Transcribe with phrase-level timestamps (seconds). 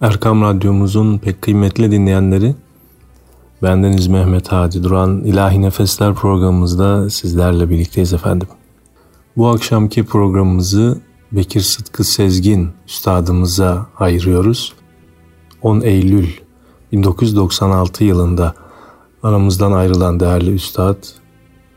[0.00, 2.54] Erkam Radyomuzun pek kıymetli dinleyenleri,
[3.62, 8.48] bendeniz Mehmet Hadi Duran İlahi Nefesler programımızda sizlerle birlikteyiz efendim.
[9.36, 11.00] Bu akşamki programımızı
[11.32, 14.72] Bekir Sıtkı Sezgin üstadımıza ayırıyoruz.
[15.62, 16.28] 10 Eylül
[16.92, 18.54] 1996 yılında
[19.22, 20.96] aramızdan ayrılan değerli üstad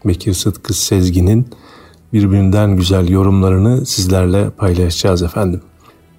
[0.06, 1.48] Bekir Sıtkı Sezgin'in
[2.14, 5.62] birbirinden güzel yorumlarını sizlerle paylaşacağız efendim.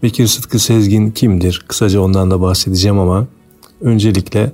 [0.03, 1.65] Bekir Sıtkı Sezgin kimdir?
[1.69, 3.27] Kısaca ondan da bahsedeceğim ama
[3.81, 4.53] öncelikle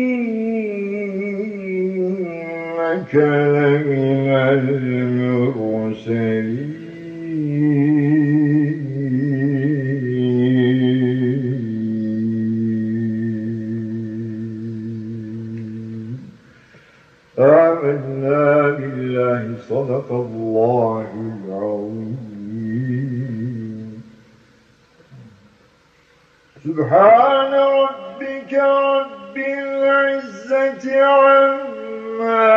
[3.15, 4.29] لمن
[5.59, 6.82] المرسلين.
[19.73, 21.09] صدق الله
[21.47, 22.13] العظيم.
[26.63, 32.51] سبحان ربك رب العزة عما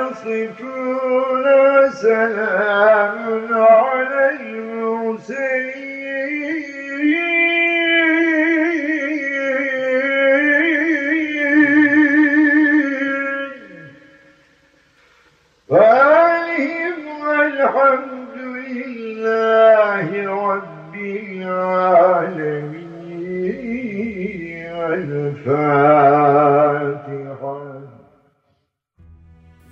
[0.00, 3.24] يصفون وسلام
[3.54, 5.79] على المرسلين.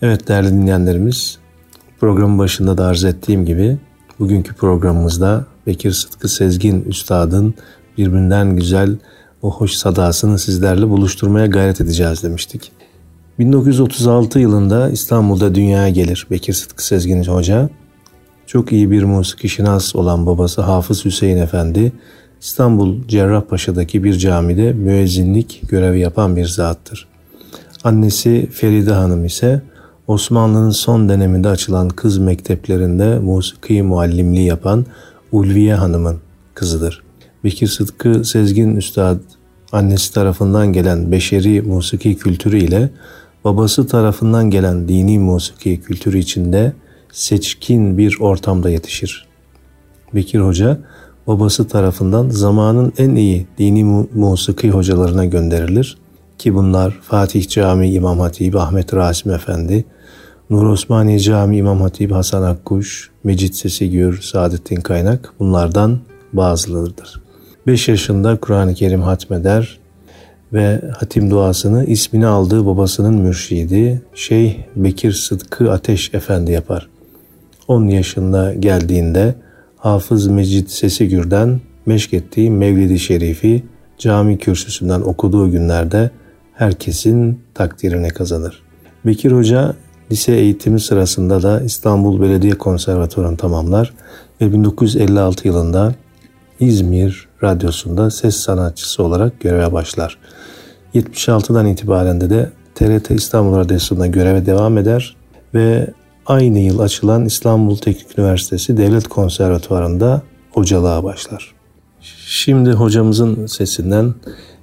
[0.03, 1.39] Evet değerli dinleyenlerimiz,
[2.01, 3.79] programın başında da arz ettiğim gibi
[4.19, 7.55] bugünkü programımızda Bekir Sıtkı Sezgin Üstad'ın
[7.99, 8.97] birbirinden güzel
[9.43, 12.73] o hoş sadasını sizlerle buluşturmaya gayret edeceğiz demiştik.
[13.39, 17.71] 1936 yılında İstanbul'da dünyaya gelir Bekir Sıtkı Sezgin Hoca.
[18.47, 21.93] Çok iyi bir musiki şinas olan babası Hafız Hüseyin Efendi,
[22.41, 27.09] İstanbul Cerrahpaşa'daki bir camide müezzinlik görevi yapan bir zattır.
[27.85, 29.63] Annesi Feride Hanım ise
[30.09, 34.87] Osmanlı'nın son döneminde açılan kız mekteplerinde musiki muallimliği yapan
[35.33, 36.17] Ulviye Hanım'ın
[36.55, 37.03] kızıdır.
[37.45, 39.19] Bekir Sıtkı Sezgin Üstad
[39.73, 42.91] annesi tarafından gelen beşeri musiki kültürü ile
[43.45, 46.73] babası tarafından gelen dini musiki kültürü içinde
[47.13, 49.27] seçkin bir ortamda yetişir.
[50.15, 50.81] Bekir Hoca
[51.27, 55.99] babası tarafından zamanın en iyi dini mu- musiki hocalarına gönderilir
[56.39, 59.85] ki bunlar Fatih Camii İmam Hatip Ahmet Rasim Efendi,
[60.51, 65.99] Nur Osmaniye Camii İmam Hatip Hasan Akkuş, Mecit Sesi Gür, Saadettin Kaynak bunlardan
[66.33, 67.23] bazılarıdır.
[67.67, 69.79] 5 yaşında Kur'an-ı Kerim hatmeder
[70.53, 76.89] ve hatim duasını ismini aldığı babasının mürşidi Şeyh Bekir Sıtkı Ateş Efendi yapar.
[77.69, 79.35] 10 yaşında geldiğinde
[79.77, 83.63] Hafız Mecid Sesigür'den meşk ettiği Mevlid-i Şerifi
[83.99, 86.11] cami kürsüsünden okuduğu günlerde
[86.55, 88.63] herkesin takdirini kazanır.
[89.07, 89.75] Bekir Hoca
[90.13, 93.95] lise eğitimi sırasında da İstanbul Belediye Konservatuvarı'nı tamamlar
[94.41, 95.95] ve 1956 yılında
[96.61, 100.19] İzmir Radyosu'nda ses sanatçısı olarak göreve başlar.
[100.95, 105.17] 76'dan itibaren de de TRT İstanbul Radyosu'nda göreve devam eder
[105.55, 105.91] ve
[106.27, 111.55] aynı yıl açılan İstanbul Teknik Üniversitesi Devlet Konservatuvarı'nda hocalığa başlar.
[112.27, 114.15] Şimdi hocamızın sesinden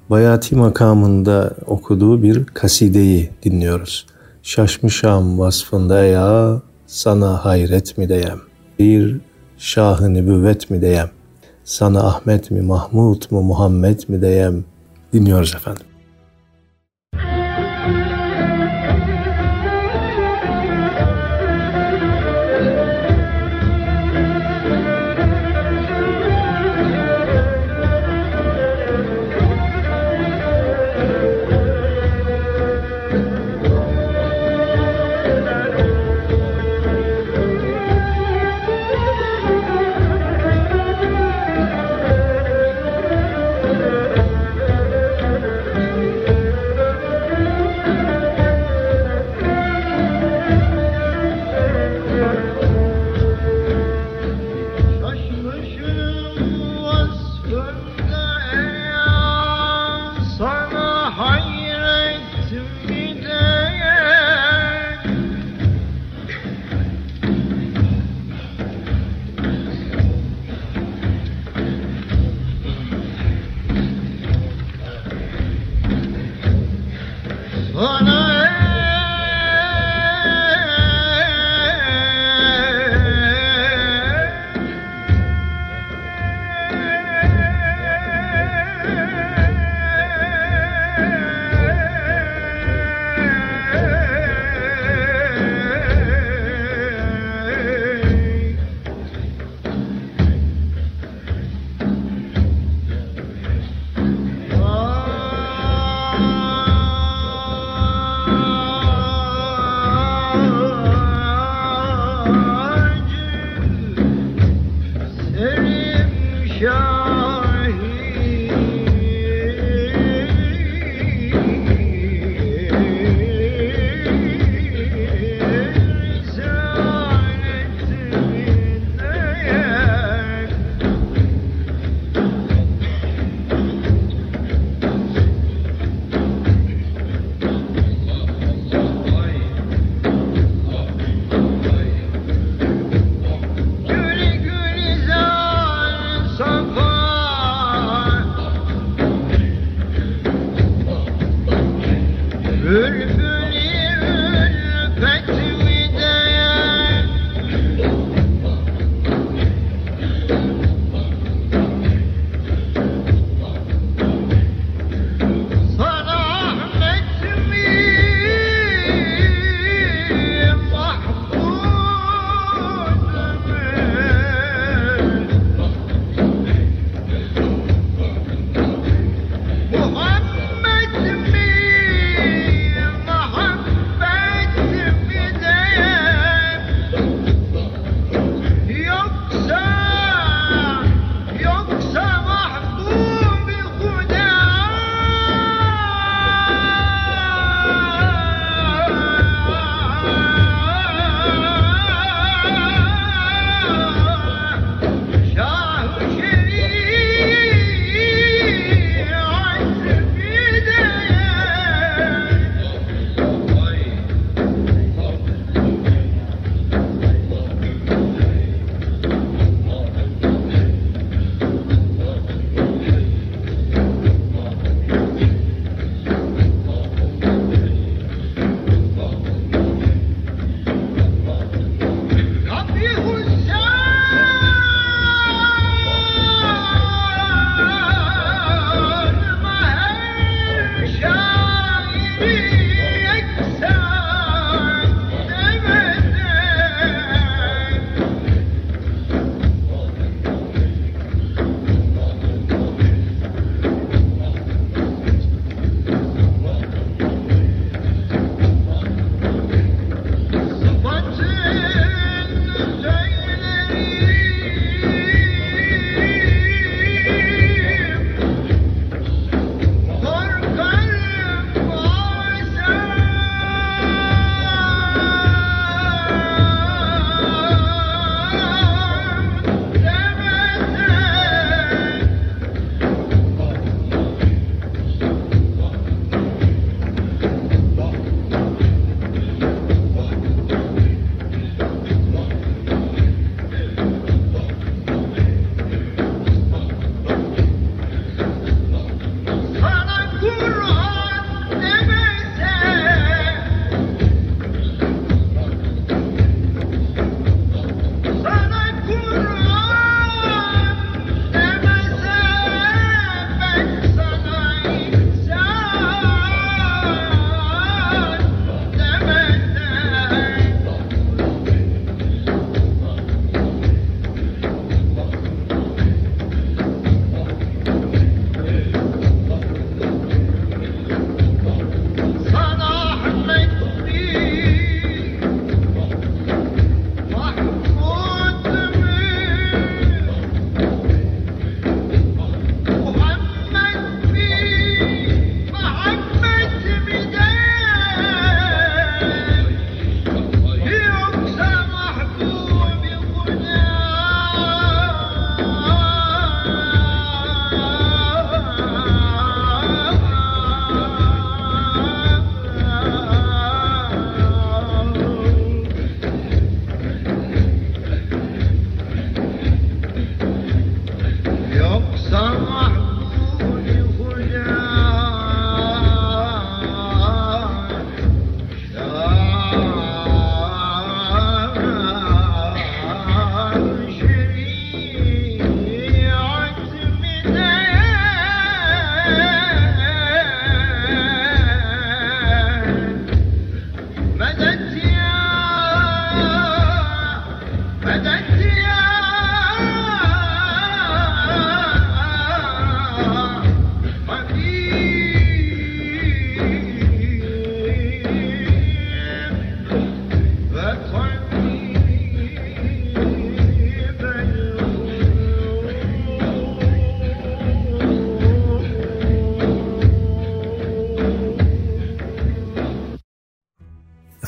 [0.10, 4.06] Bayati makamında okuduğu bir kasideyi dinliyoruz.
[4.46, 8.40] Şaşmışam vasfında ya sana hayret mi diyem,
[8.80, 9.18] bir
[9.58, 11.10] şahı nübüvvet mi diyem,
[11.64, 14.66] sana Ahmet mi Mahmud mu Muhammed mi diyem?
[15.14, 15.86] Dinliyoruz efendim.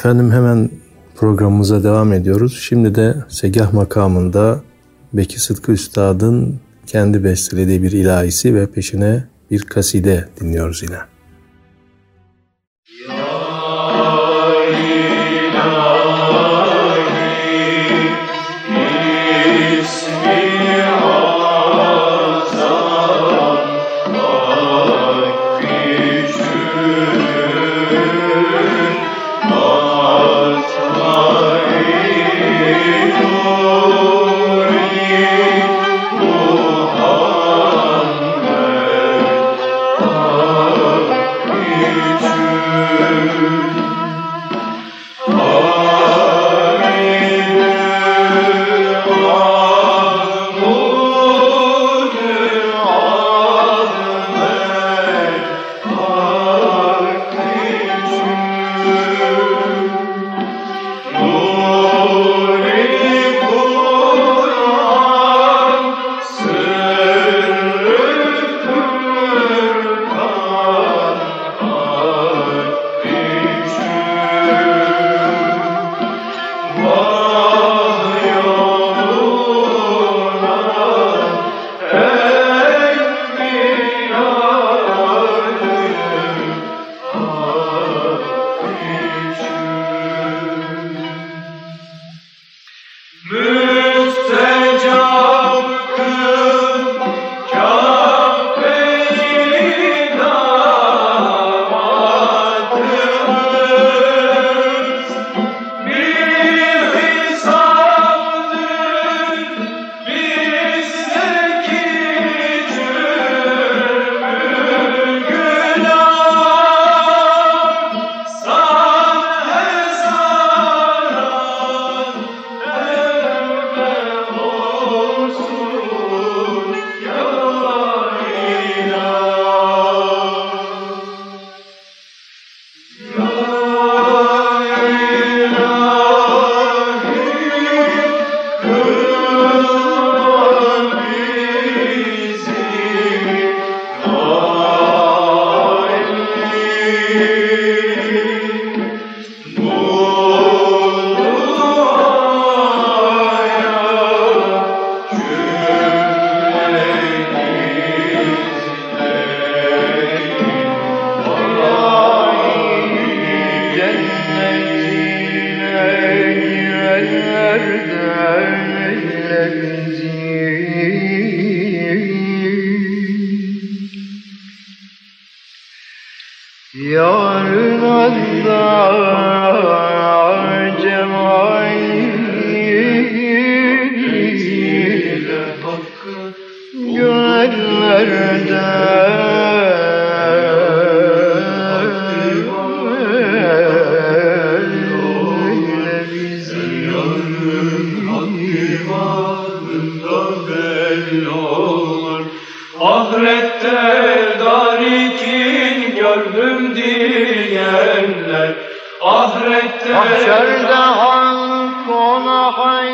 [0.07, 0.69] Efendim hemen
[1.15, 2.59] programımıza devam ediyoruz.
[2.61, 4.61] Şimdi de Segah makamında
[5.13, 10.97] Beki Sıtkı Üstad'ın kendi bestelediği bir ilahisi ve peşine bir kaside dinliyoruz yine.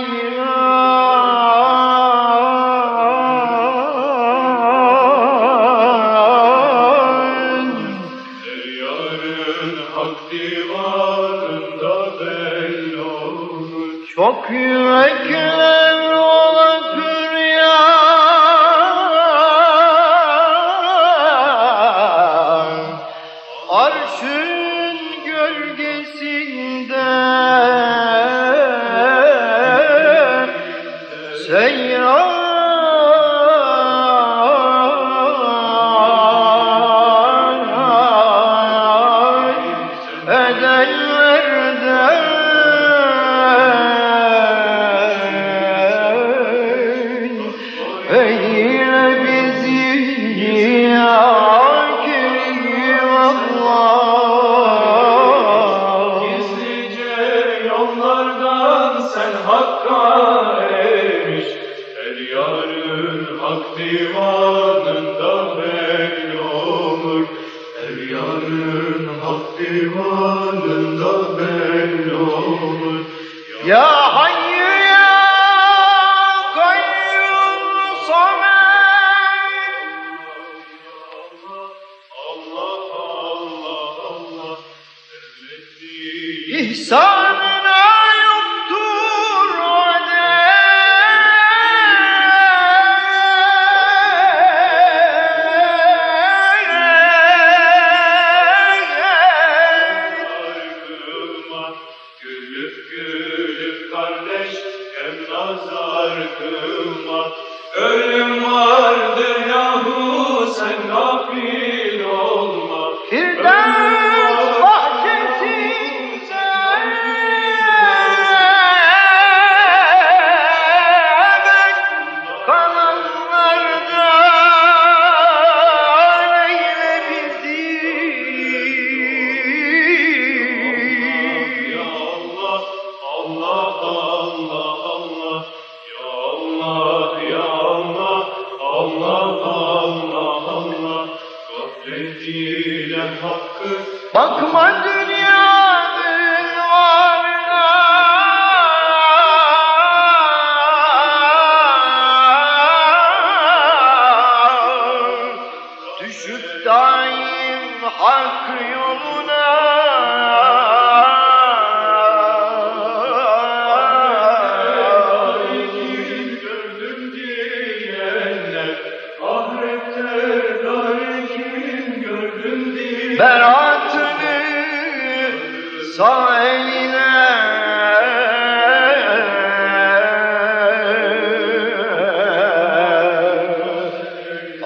[0.04, 0.43] you.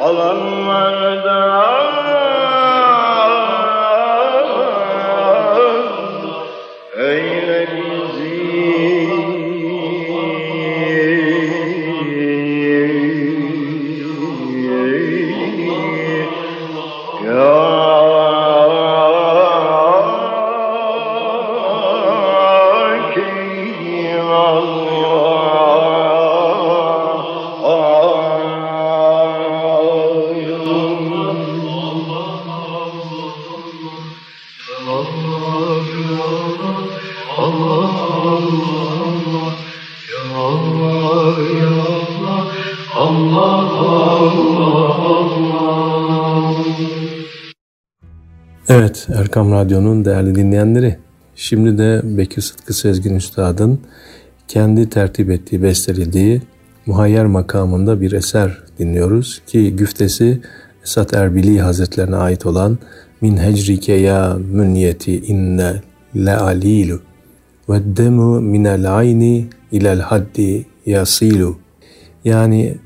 [0.08, 0.57] ألم
[49.10, 50.98] Evet Erkam Radyo'nun değerli dinleyenleri.
[51.36, 53.80] Şimdi de Bekir Sıtkı Sezgin Üstad'ın
[54.48, 56.42] kendi tertip ettiği, bestelediği
[56.86, 60.42] Muhayyer makamında bir eser dinliyoruz ki güftesi
[60.84, 62.78] Esat Erbili Hazretlerine ait olan
[63.22, 65.82] Min hecrike ya münyeti inne
[66.16, 67.00] le alilu
[67.70, 71.58] ve demu minel ayni ilel haddi yasilu
[72.26, 72.78] yani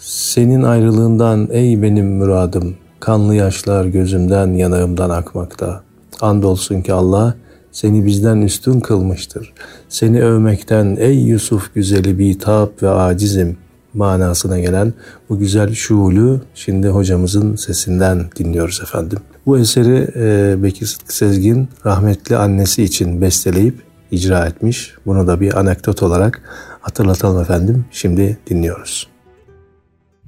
[0.00, 5.82] senin ayrılığından ey benim müradım, kanlı yaşlar gözümden yanağımdan akmakta.
[6.20, 7.34] Andolsun ki Allah
[7.72, 9.52] seni bizden üstün kılmıştır.
[9.88, 13.56] Seni övmekten ey Yusuf güzeli bitap ve acizim
[13.94, 14.94] manasına gelen
[15.28, 19.18] bu güzel şuulu şimdi hocamızın sesinden dinliyoruz efendim.
[19.46, 23.74] Bu eseri e, Bekir Sıtkı Sezgin rahmetli annesi için besteleyip
[24.10, 24.94] icra etmiş.
[25.06, 26.42] Bunu da bir anekdot olarak
[26.80, 27.84] hatırlatalım efendim.
[27.90, 29.08] Şimdi dinliyoruz.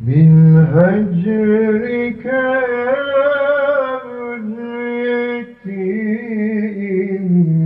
[0.00, 3.00] من هجرك يا
[4.40, 5.60] بنيتي
[7.16, 7.60] إني.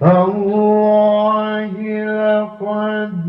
[0.00, 1.72] تالله
[2.04, 3.28] لقد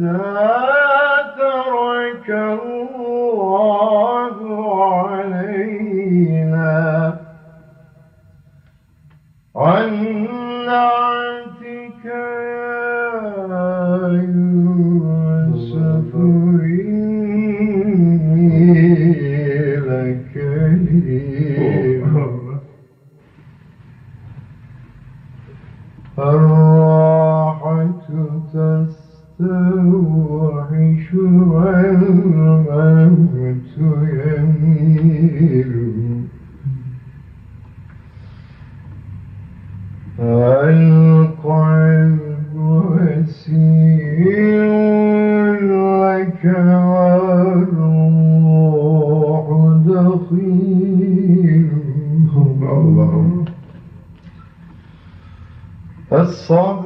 [56.32, 56.81] só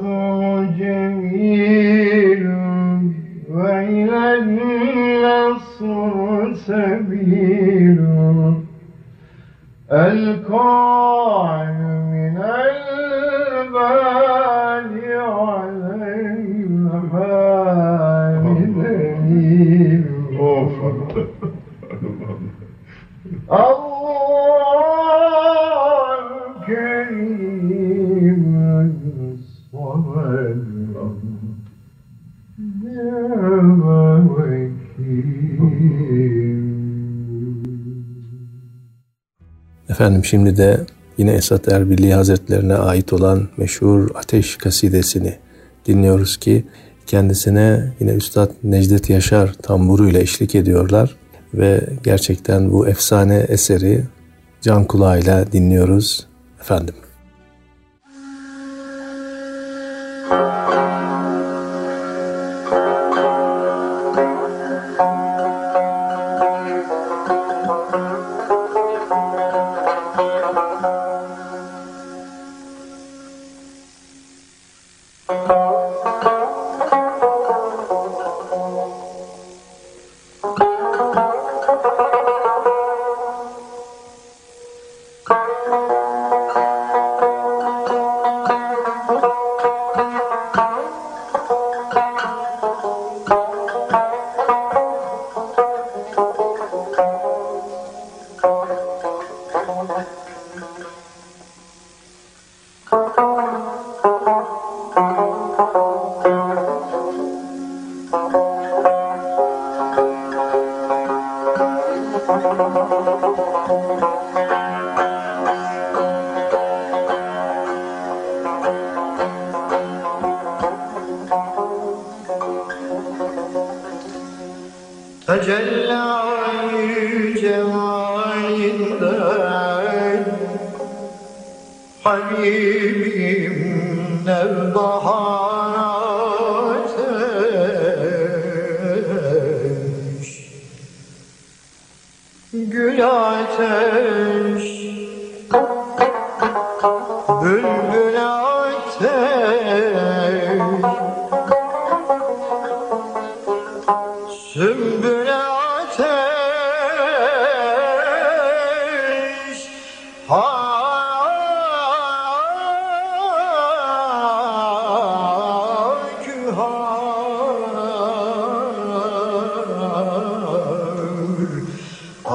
[39.96, 40.80] Efendim şimdi de
[41.18, 45.34] yine Esat Erbilli Hazretlerine ait olan meşhur Ateş kasidesini
[45.86, 46.64] dinliyoruz ki
[47.06, 51.16] kendisine yine Üstad Necdet Yaşar tamburuyla eşlik ediyorlar
[51.54, 54.04] ve gerçekten bu efsane eseri
[54.60, 56.26] can kulağıyla dinliyoruz
[56.60, 56.94] efendim.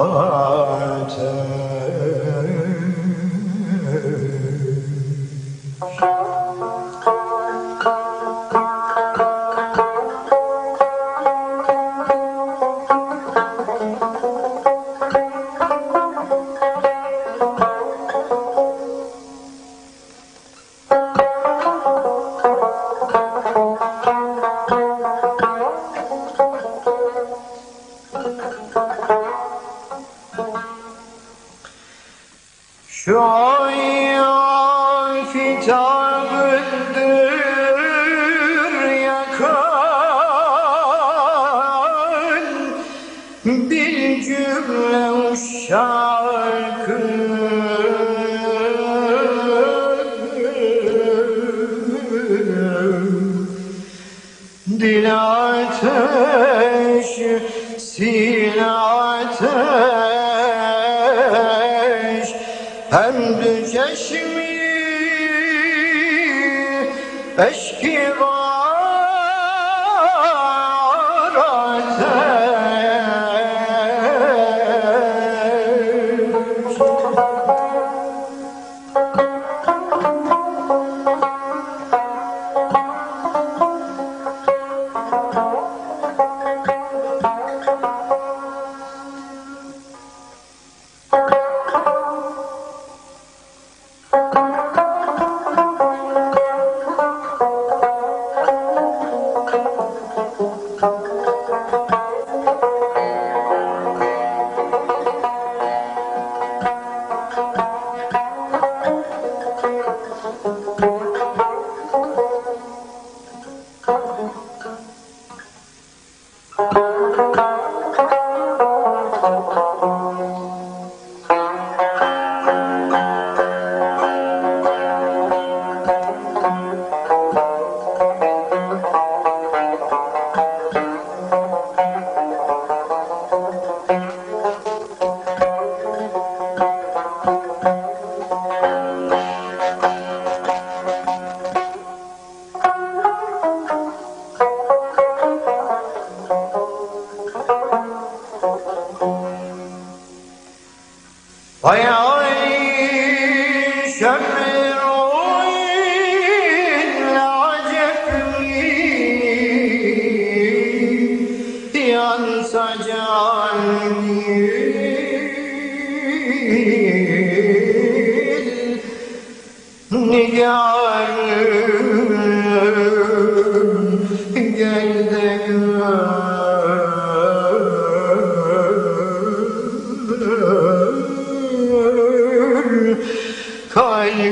[0.01, 0.30] oh, oh.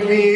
[0.05, 0.28] we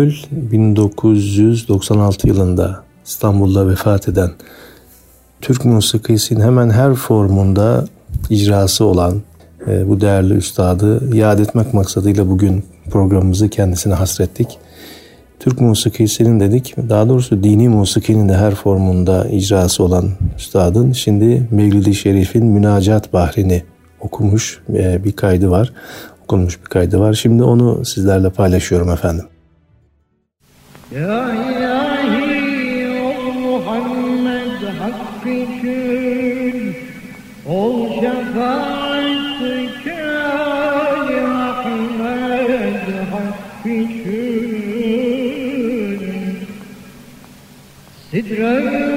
[0.00, 4.30] Eylül 1996 yılında İstanbul'da vefat eden
[5.40, 7.84] Türk musikisinin hemen her formunda
[8.30, 9.22] icrası olan
[9.66, 14.58] e, bu değerli üstadı yad etmek maksadıyla bugün programımızı kendisine hasrettik.
[15.40, 21.94] Türk musikisinin dedik, daha doğrusu dini musikinin de her formunda icrası olan üstadın şimdi Mevlid-i
[21.94, 23.62] Şerif'in Münacat Bahrini
[24.00, 25.72] okumuş e, bir kaydı var.
[26.24, 27.14] Okunmuş bir kaydı var.
[27.14, 29.24] Şimdi onu sizlerle paylaşıyorum efendim.
[30.90, 32.88] Ya ilahi
[33.38, 36.76] Muhammed hakkı için
[37.46, 39.10] Ol şefaat
[39.84, 41.20] kâli
[48.10, 48.89] Sidre-i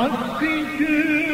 [0.00, 1.29] hakkı için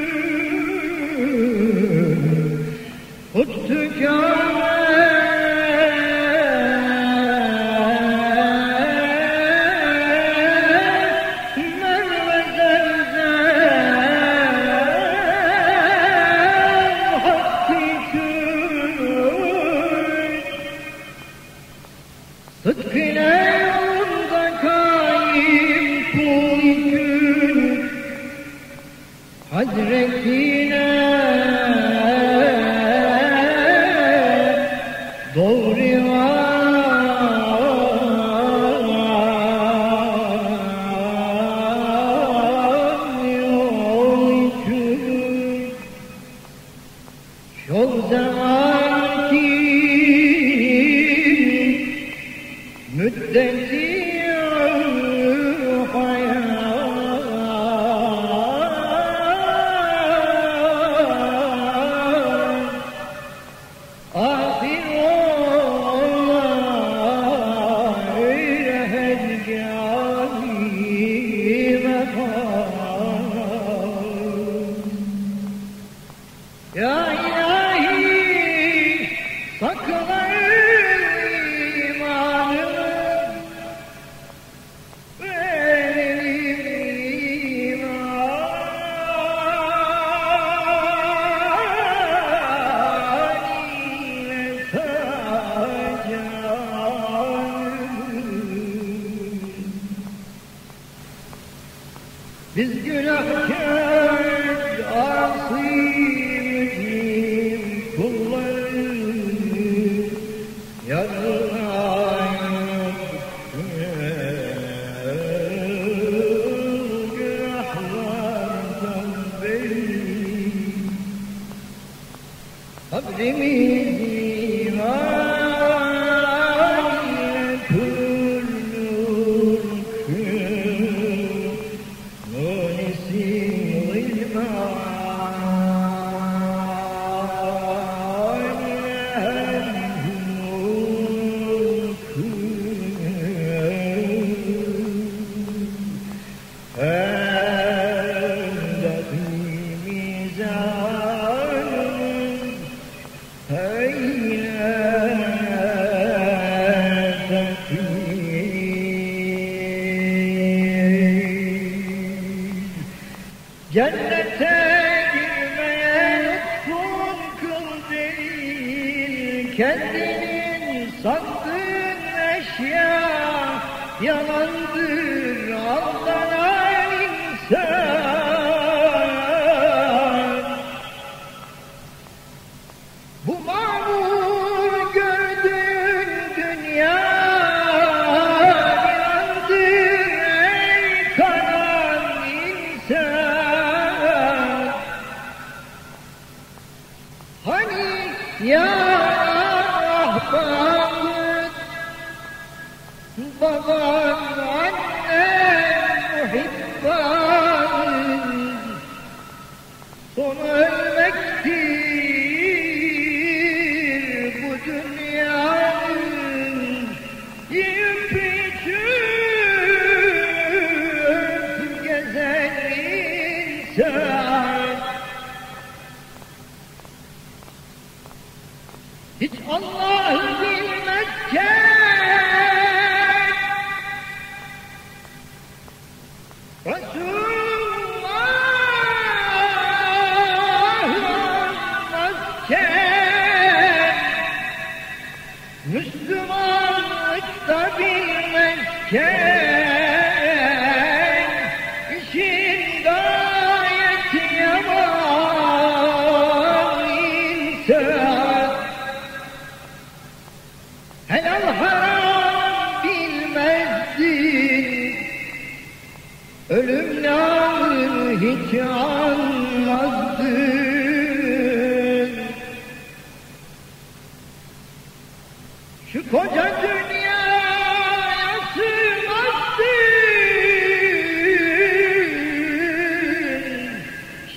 [275.93, 279.77] Şu koca dünyaya sığmazdın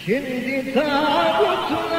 [0.06, 1.99] Şimdi tabutlara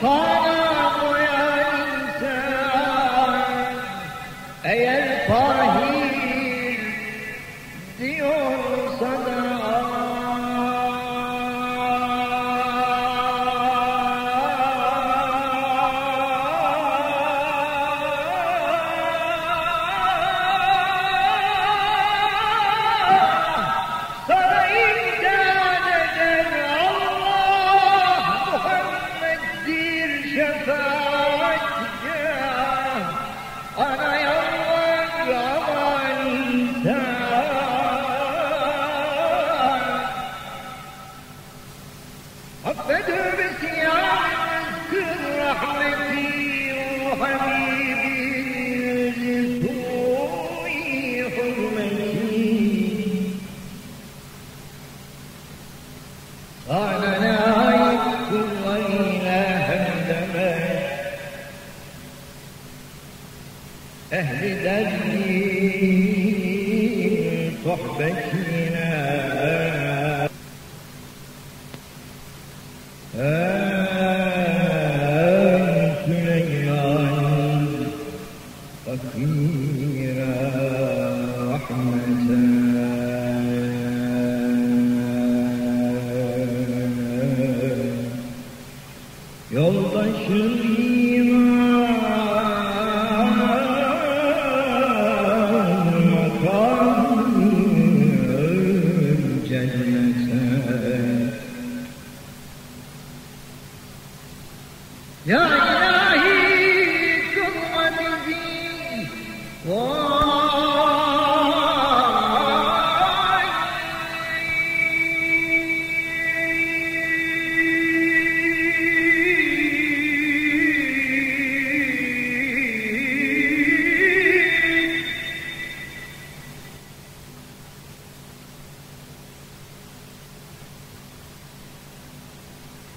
[0.00, 0.29] Five.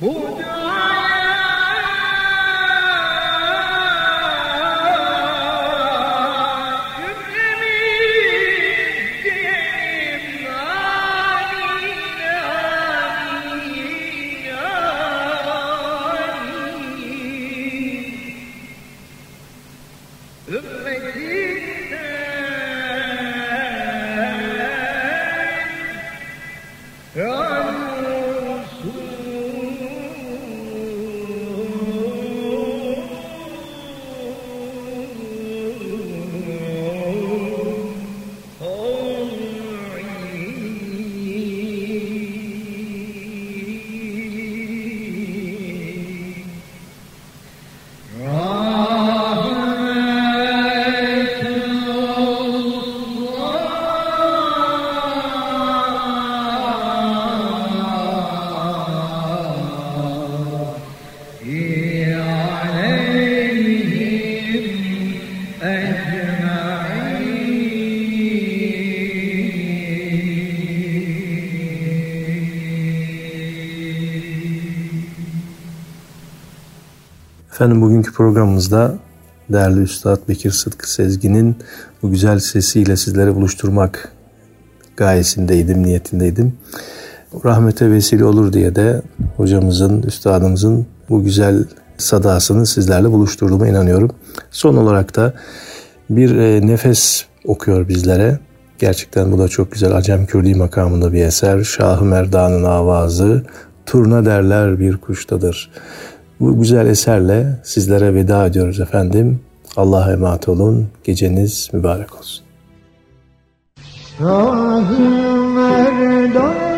[0.04, 0.83] Buda!
[77.64, 78.96] Efendim bugünkü programımızda
[79.50, 81.56] değerli Üstad Bekir Sıtkı Sezgin'in
[82.02, 84.12] bu güzel sesiyle sizlere buluşturmak
[84.98, 86.54] gayesindeydim, niyetindeydim.
[87.46, 89.02] Rahmete vesile olur diye de
[89.38, 91.66] hocamızın, üstadımızın bu güzel
[91.98, 94.12] sadasını sizlerle buluşturduğuma inanıyorum.
[94.52, 95.34] Son olarak da
[96.10, 98.40] bir e, nefes okuyor bizlere.
[98.80, 99.96] Gerçekten bu da çok güzel.
[99.96, 101.64] Acem Kürdi makamında bir eser.
[101.64, 103.44] Şah-ı Merdan'ın avazı,
[103.86, 105.72] turna derler bir kuştadır.
[106.44, 109.40] Bu güzel eserle sizlere veda ediyoruz efendim.
[109.78, 110.88] Allah'a emanet olun.
[111.04, 112.46] Geceniz mübarek olsun.
[114.18, 115.00] Şah-ı
[115.56, 116.73] Merdan'ın